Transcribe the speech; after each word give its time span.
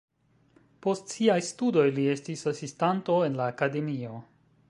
Post 0.85 1.13
siaj 1.15 1.35
studoj 1.49 1.85
li 1.99 2.07
estis 2.15 2.43
asistanto 2.55 3.21
en 3.27 3.39
la 3.43 3.53
akademio. 3.57 4.19